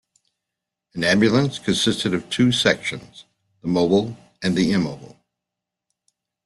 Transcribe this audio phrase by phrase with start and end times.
[0.95, 3.25] An ambulance consisted of two sections,
[3.61, 5.19] the Mobile and the Immobile.